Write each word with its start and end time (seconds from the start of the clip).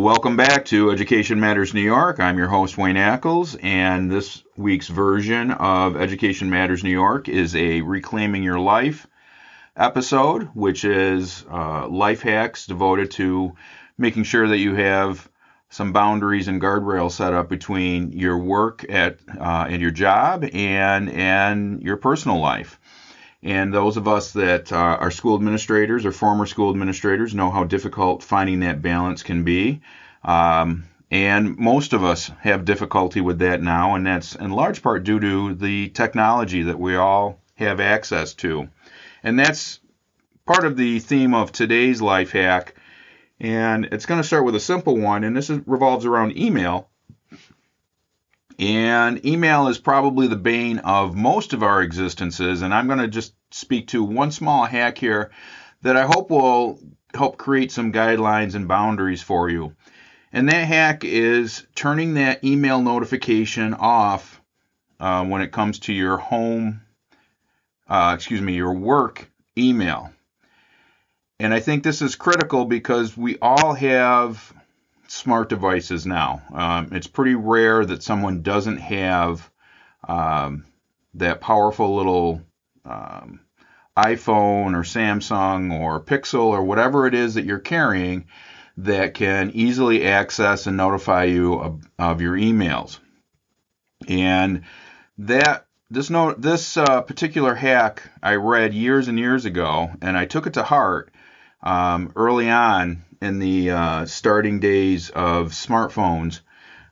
Welcome 0.00 0.38
back 0.38 0.64
to 0.66 0.90
Education 0.90 1.40
Matters 1.40 1.74
New 1.74 1.82
York. 1.82 2.20
I'm 2.20 2.38
your 2.38 2.48
host, 2.48 2.78
Wayne 2.78 2.96
Ackles, 2.96 3.54
and 3.62 4.10
this 4.10 4.42
week's 4.56 4.88
version 4.88 5.50
of 5.50 5.94
Education 5.94 6.48
Matters 6.48 6.82
New 6.82 6.90
York 6.90 7.28
is 7.28 7.54
a 7.54 7.82
Reclaiming 7.82 8.42
Your 8.42 8.58
Life 8.58 9.06
episode, 9.76 10.44
which 10.54 10.86
is 10.86 11.44
uh, 11.52 11.86
life 11.86 12.22
hacks 12.22 12.64
devoted 12.64 13.10
to 13.10 13.54
making 13.98 14.22
sure 14.22 14.48
that 14.48 14.56
you 14.56 14.74
have 14.74 15.28
some 15.68 15.92
boundaries 15.92 16.48
and 16.48 16.62
guardrails 16.62 17.12
set 17.12 17.34
up 17.34 17.50
between 17.50 18.12
your 18.12 18.38
work 18.38 18.86
at 18.88 19.18
uh, 19.38 19.66
and 19.68 19.82
your 19.82 19.90
job 19.90 20.44
and 20.54 21.10
and 21.10 21.82
your 21.82 21.98
personal 21.98 22.38
life. 22.40 22.80
And 23.42 23.72
those 23.72 23.96
of 23.96 24.06
us 24.06 24.32
that 24.32 24.70
uh, 24.70 24.76
are 24.76 25.10
school 25.10 25.34
administrators 25.34 26.04
or 26.04 26.12
former 26.12 26.46
school 26.46 26.70
administrators 26.70 27.34
know 27.34 27.50
how 27.50 27.64
difficult 27.64 28.22
finding 28.22 28.60
that 28.60 28.82
balance 28.82 29.22
can 29.22 29.44
be. 29.44 29.80
Um, 30.22 30.84
and 31.10 31.58
most 31.58 31.92
of 31.92 32.04
us 32.04 32.30
have 32.40 32.64
difficulty 32.64 33.20
with 33.20 33.38
that 33.38 33.62
now, 33.62 33.94
and 33.94 34.06
that's 34.06 34.34
in 34.36 34.50
large 34.50 34.82
part 34.82 35.04
due 35.04 35.18
to 35.18 35.54
the 35.54 35.88
technology 35.88 36.62
that 36.62 36.78
we 36.78 36.96
all 36.96 37.40
have 37.56 37.80
access 37.80 38.34
to. 38.34 38.68
And 39.22 39.38
that's 39.38 39.80
part 40.46 40.64
of 40.64 40.76
the 40.76 41.00
theme 41.00 41.34
of 41.34 41.50
today's 41.50 42.00
life 42.00 42.32
hack. 42.32 42.74
And 43.40 43.86
it's 43.86 44.06
going 44.06 44.20
to 44.20 44.26
start 44.26 44.44
with 44.44 44.54
a 44.54 44.60
simple 44.60 44.96
one, 44.96 45.24
and 45.24 45.36
this 45.36 45.50
is, 45.50 45.60
revolves 45.66 46.04
around 46.04 46.36
email. 46.36 46.90
And 48.60 49.24
email 49.24 49.68
is 49.68 49.78
probably 49.78 50.26
the 50.26 50.36
bane 50.36 50.80
of 50.80 51.16
most 51.16 51.54
of 51.54 51.62
our 51.62 51.80
existences. 51.82 52.60
And 52.60 52.74
I'm 52.74 52.88
going 52.88 52.98
to 52.98 53.08
just 53.08 53.32
speak 53.50 53.88
to 53.88 54.04
one 54.04 54.30
small 54.30 54.66
hack 54.66 54.98
here 54.98 55.30
that 55.80 55.96
I 55.96 56.04
hope 56.04 56.28
will 56.28 56.78
help 57.14 57.38
create 57.38 57.72
some 57.72 57.90
guidelines 57.90 58.54
and 58.54 58.68
boundaries 58.68 59.22
for 59.22 59.48
you. 59.48 59.74
And 60.30 60.46
that 60.50 60.68
hack 60.68 61.04
is 61.04 61.66
turning 61.74 62.14
that 62.14 62.44
email 62.44 62.82
notification 62.82 63.72
off 63.72 64.42
uh, 65.00 65.24
when 65.24 65.40
it 65.40 65.52
comes 65.52 65.78
to 65.80 65.94
your 65.94 66.18
home, 66.18 66.82
uh, 67.88 68.12
excuse 68.14 68.42
me, 68.42 68.56
your 68.56 68.74
work 68.74 69.30
email. 69.56 70.12
And 71.38 71.54
I 71.54 71.60
think 71.60 71.82
this 71.82 72.02
is 72.02 72.14
critical 72.14 72.66
because 72.66 73.16
we 73.16 73.38
all 73.40 73.72
have 73.72 74.52
smart 75.10 75.48
devices 75.48 76.06
now. 76.06 76.42
Um, 76.52 76.90
it's 76.92 77.06
pretty 77.06 77.34
rare 77.34 77.84
that 77.84 78.02
someone 78.02 78.42
doesn't 78.42 78.78
have 78.78 79.50
um, 80.06 80.64
that 81.14 81.40
powerful 81.40 81.96
little 81.96 82.42
um, 82.84 83.40
iPhone 83.96 84.74
or 84.74 84.82
Samsung 84.82 85.78
or 85.78 86.00
Pixel 86.00 86.44
or 86.44 86.62
whatever 86.62 87.06
it 87.06 87.14
is 87.14 87.34
that 87.34 87.44
you're 87.44 87.58
carrying 87.58 88.26
that 88.76 89.14
can 89.14 89.50
easily 89.50 90.06
access 90.06 90.66
and 90.66 90.76
notify 90.76 91.24
you 91.24 91.54
of, 91.54 91.82
of 91.98 92.20
your 92.20 92.36
emails. 92.36 92.98
And 94.08 94.62
that 95.18 95.66
this 95.90 96.08
note 96.08 96.40
this 96.40 96.76
uh, 96.76 97.02
particular 97.02 97.54
hack 97.54 98.08
I 98.22 98.36
read 98.36 98.72
years 98.74 99.08
and 99.08 99.18
years 99.18 99.44
ago, 99.44 99.90
and 100.00 100.16
I 100.16 100.24
took 100.24 100.46
it 100.46 100.54
to 100.54 100.62
heart 100.62 101.10
um, 101.62 102.12
early 102.16 102.50
on 102.50 103.02
in 103.20 103.38
the 103.38 103.70
uh, 103.70 104.06
starting 104.06 104.60
days 104.60 105.10
of 105.10 105.52
smartphones 105.52 106.40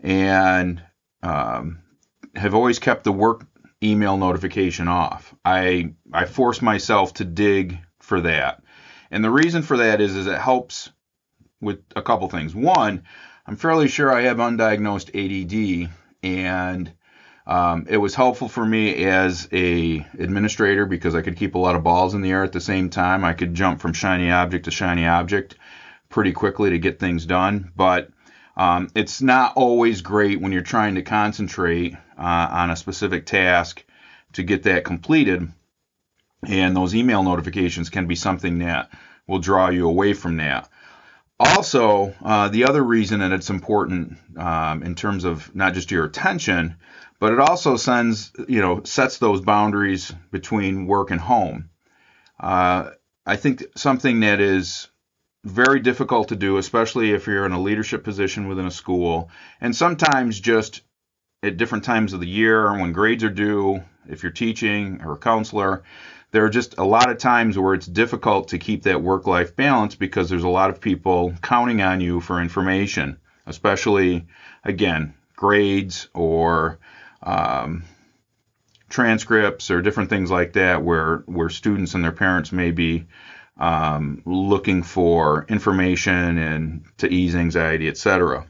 and 0.00 0.82
um, 1.22 1.80
have 2.34 2.54
always 2.54 2.78
kept 2.78 3.04
the 3.04 3.12
work 3.12 3.46
email 3.82 4.16
notification 4.16 4.88
off. 4.88 5.34
I 5.44 5.94
I 6.12 6.24
force 6.24 6.62
myself 6.62 7.14
to 7.14 7.24
dig 7.24 7.78
for 8.00 8.20
that. 8.22 8.62
And 9.10 9.22
the 9.22 9.30
reason 9.30 9.62
for 9.62 9.76
that 9.78 10.00
is 10.00 10.16
is 10.16 10.26
it 10.26 10.38
helps 10.38 10.90
with 11.60 11.80
a 11.94 12.02
couple 12.02 12.28
things. 12.28 12.54
One, 12.54 13.04
I'm 13.46 13.56
fairly 13.56 13.88
sure 13.88 14.12
I 14.12 14.22
have 14.22 14.38
undiagnosed 14.38 15.10
ADD 15.14 15.90
and 16.22 16.92
um, 17.46 17.86
it 17.88 17.98
was 17.98 18.14
helpful 18.14 18.48
for 18.48 18.64
me 18.64 19.04
as 19.04 19.48
a 19.52 20.06
administrator 20.18 20.86
because 20.86 21.14
I 21.14 21.20
could 21.20 21.36
keep 21.36 21.54
a 21.54 21.58
lot 21.58 21.76
of 21.76 21.84
balls 21.84 22.14
in 22.14 22.22
the 22.22 22.30
air 22.30 22.42
at 22.42 22.52
the 22.52 22.60
same 22.60 22.88
time. 22.88 23.24
I 23.24 23.34
could 23.34 23.54
jump 23.54 23.80
from 23.80 23.92
shiny 23.92 24.30
object 24.30 24.64
to 24.64 24.70
shiny 24.70 25.06
object 25.06 25.56
pretty 26.08 26.32
quickly 26.32 26.70
to 26.70 26.78
get 26.78 26.98
things 26.98 27.26
done. 27.26 27.70
But 27.76 28.08
um, 28.56 28.88
it's 28.94 29.20
not 29.20 29.54
always 29.56 30.00
great 30.00 30.40
when 30.40 30.52
you're 30.52 30.62
trying 30.62 30.94
to 30.94 31.02
concentrate 31.02 31.94
uh, 32.18 32.48
on 32.50 32.70
a 32.70 32.76
specific 32.76 33.26
task 33.26 33.84
to 34.32 34.42
get 34.42 34.62
that 34.62 34.84
completed. 34.84 35.52
And 36.46 36.74
those 36.74 36.94
email 36.94 37.22
notifications 37.22 37.90
can 37.90 38.06
be 38.06 38.14
something 38.14 38.58
that 38.58 38.90
will 39.26 39.38
draw 39.38 39.68
you 39.68 39.86
away 39.86 40.14
from 40.14 40.38
that. 40.38 40.68
Also, 41.38 42.14
uh, 42.24 42.48
the 42.48 42.64
other 42.64 42.82
reason 42.82 43.20
that 43.20 43.32
it's 43.32 43.50
important 43.50 44.16
um, 44.38 44.82
in 44.82 44.94
terms 44.94 45.24
of 45.24 45.54
not 45.54 45.74
just 45.74 45.90
your 45.90 46.04
attention, 46.04 46.76
but 47.24 47.32
it 47.32 47.40
also 47.40 47.78
sends, 47.78 48.32
you 48.48 48.60
know, 48.60 48.82
sets 48.84 49.16
those 49.16 49.40
boundaries 49.40 50.12
between 50.30 50.84
work 50.84 51.10
and 51.10 51.22
home. 51.22 51.70
Uh, 52.38 52.90
I 53.24 53.36
think 53.36 53.64
something 53.76 54.20
that 54.20 54.42
is 54.42 54.88
very 55.42 55.80
difficult 55.80 56.28
to 56.28 56.36
do, 56.36 56.58
especially 56.58 57.12
if 57.12 57.26
you're 57.26 57.46
in 57.46 57.52
a 57.52 57.62
leadership 57.62 58.04
position 58.04 58.46
within 58.46 58.66
a 58.66 58.70
school, 58.70 59.30
and 59.58 59.74
sometimes 59.74 60.38
just 60.38 60.82
at 61.42 61.56
different 61.56 61.84
times 61.84 62.12
of 62.12 62.20
the 62.20 62.28
year 62.28 62.70
when 62.78 62.92
grades 62.92 63.24
are 63.24 63.30
due, 63.30 63.82
if 64.06 64.22
you're 64.22 64.30
teaching 64.30 65.00
or 65.02 65.14
a 65.14 65.16
counselor, 65.16 65.82
there 66.30 66.44
are 66.44 66.50
just 66.50 66.76
a 66.76 66.84
lot 66.84 67.08
of 67.08 67.16
times 67.16 67.58
where 67.58 67.72
it's 67.72 67.86
difficult 67.86 68.48
to 68.48 68.58
keep 68.58 68.82
that 68.82 69.00
work 69.00 69.26
life 69.26 69.56
balance 69.56 69.94
because 69.94 70.28
there's 70.28 70.44
a 70.44 70.58
lot 70.60 70.68
of 70.68 70.78
people 70.78 71.32
counting 71.40 71.80
on 71.80 72.02
you 72.02 72.20
for 72.20 72.42
information, 72.42 73.18
especially, 73.46 74.26
again, 74.62 75.14
grades 75.36 76.08
or 76.12 76.78
um, 77.24 77.84
transcripts 78.88 79.70
or 79.70 79.82
different 79.82 80.10
things 80.10 80.30
like 80.30 80.52
that 80.52 80.82
where 80.84 81.24
where 81.26 81.48
students 81.48 81.94
and 81.94 82.04
their 82.04 82.12
parents 82.12 82.52
may 82.52 82.70
be 82.70 83.06
um, 83.56 84.22
looking 84.24 84.82
for 84.82 85.46
information 85.48 86.38
and 86.38 86.84
to 86.98 87.12
ease 87.12 87.34
anxiety, 87.34 87.88
etc. 87.88 88.46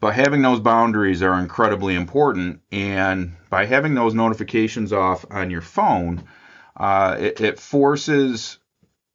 But 0.00 0.14
having 0.14 0.42
those 0.42 0.60
boundaries 0.60 1.22
are 1.22 1.38
incredibly 1.38 1.94
important, 1.94 2.60
and 2.72 3.36
by 3.50 3.66
having 3.66 3.94
those 3.94 4.14
notifications 4.14 4.92
off 4.92 5.24
on 5.30 5.50
your 5.50 5.60
phone, 5.60 6.24
uh, 6.76 7.16
it, 7.20 7.40
it, 7.40 7.60
forces 7.60 8.58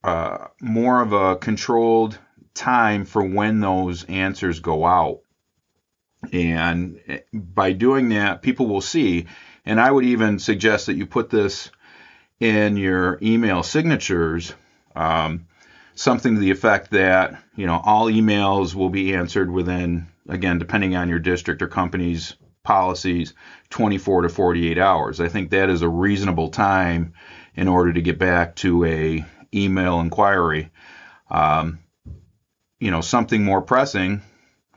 uh, 0.04 0.48
more 0.62 1.02
of 1.02 1.12
a 1.12 1.36
controlled 1.36 2.18
time 2.54 3.04
for 3.04 3.22
when 3.22 3.60
those 3.60 4.06
answers 4.06 4.60
go 4.60 4.86
out. 4.86 5.20
And 6.32 7.22
by 7.34 7.74
doing 7.74 8.10
that, 8.10 8.42
people 8.42 8.68
will 8.68 8.82
see. 8.82 9.28
And 9.66 9.80
I 9.80 9.92
would 9.92 10.06
even 10.06 10.40
suggest 10.40 10.88
that 10.88 10.96
you 10.96 11.06
put 11.06 11.30
this 11.30 11.70
in 12.40 12.78
your 12.78 13.18
email 13.22 13.64
signatures, 13.64 14.54
um, 14.96 15.48
something 15.96 16.36
to 16.36 16.40
the 16.40 16.52
effect 16.52 16.92
that 16.92 17.42
you 17.56 17.66
know 17.66 17.82
all 17.84 18.06
emails 18.06 18.76
will 18.76 18.90
be 18.90 19.16
answered 19.16 19.52
within, 19.52 20.08
again, 20.30 20.60
depending 20.60 20.96
on 20.96 21.10
your 21.10 21.20
district 21.20 21.62
or 21.62 21.68
company's 21.68 22.36
policies, 22.64 23.34
24 23.70 24.24
to 24.24 24.30
48 24.30 24.78
hours. 24.78 25.22
I 25.22 25.30
think 25.30 25.52
that 25.52 25.70
is 25.70 25.82
a 25.82 25.90
reasonable 25.90 26.50
time 26.50 27.14
in 27.56 27.68
order 27.68 27.94
to 27.94 28.02
get 28.02 28.20
back 28.20 28.56
to 28.58 28.86
a 28.86 29.26
email 29.54 30.00
inquiry. 30.00 30.70
Um, 31.32 31.80
you 32.80 32.92
know, 32.92 33.02
something 33.02 33.44
more 33.44 33.62
pressing 33.62 34.22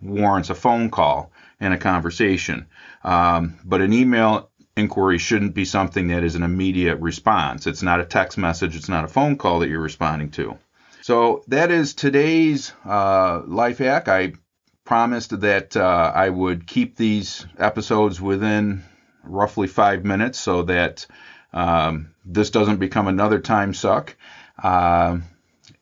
warrants 0.00 0.50
a 0.50 0.54
phone 0.54 0.90
call 0.90 1.29
and 1.60 1.74
a 1.74 1.78
conversation. 1.78 2.66
Um, 3.04 3.58
but 3.64 3.80
an 3.80 3.92
email 3.92 4.50
inquiry 4.76 5.18
shouldn't 5.18 5.54
be 5.54 5.64
something 5.64 6.08
that 6.08 6.24
is 6.24 6.34
an 6.34 6.42
immediate 6.42 6.96
response. 6.96 7.66
It's 7.66 7.82
not 7.82 8.00
a 8.00 8.04
text 8.04 8.38
message, 8.38 8.76
it's 8.76 8.88
not 8.88 9.04
a 9.04 9.08
phone 9.08 9.36
call 9.36 9.60
that 9.60 9.68
you're 9.68 9.80
responding 9.80 10.30
to. 10.32 10.58
So 11.02 11.42
that 11.48 11.70
is 11.70 11.94
today's 11.94 12.72
uh, 12.84 13.42
life 13.46 13.78
hack. 13.78 14.08
I 14.08 14.34
promised 14.84 15.40
that 15.40 15.76
uh, 15.76 16.12
I 16.14 16.28
would 16.28 16.66
keep 16.66 16.96
these 16.96 17.46
episodes 17.58 18.20
within 18.20 18.82
roughly 19.22 19.66
five 19.66 20.04
minutes 20.04 20.38
so 20.38 20.62
that 20.64 21.06
um, 21.52 22.14
this 22.24 22.50
doesn't 22.50 22.78
become 22.78 23.08
another 23.08 23.38
time 23.38 23.74
suck. 23.74 24.16
Uh, 24.62 25.18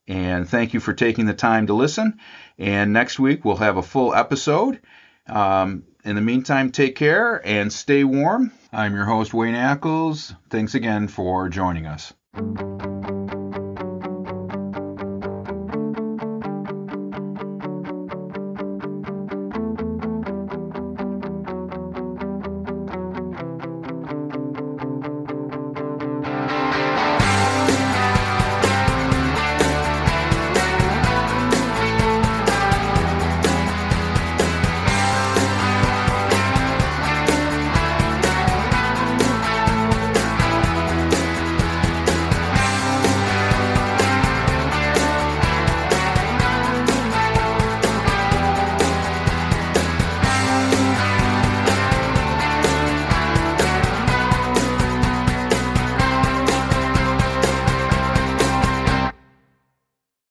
and 0.07 0.49
thank 0.49 0.73
you 0.73 0.81
for 0.81 0.95
taking 0.95 1.27
the 1.27 1.35
time 1.35 1.67
to 1.67 1.75
listen. 1.75 2.19
And 2.59 2.93
next 2.93 3.19
week 3.19 3.45
we'll 3.45 3.57
have 3.57 3.77
a 3.77 3.83
full 3.83 4.15
episode. 4.15 4.81
Um, 5.29 5.85
in 6.05 6.17
the 6.17 6.23
meantime, 6.23 6.71
take 6.71 6.97
care 6.97 7.41
and 7.47 7.73
stay 7.73 8.05
warm. 8.05 8.53
I'm 8.73 8.95
your 8.95 9.05
host, 9.05 9.35
Wayne 9.35 9.55
Ackles. 9.55 10.35
Thanks 10.51 10.75
again 10.75 11.09
for 11.09 11.49
joining 11.49 11.87
us. 11.87 12.13